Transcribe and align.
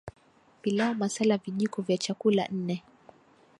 Pilau 0.61 0.93
masala 0.95 1.37
Vijiko 1.37 1.81
vya 1.81 1.97
chakula 1.97 2.47
nne 2.51 2.83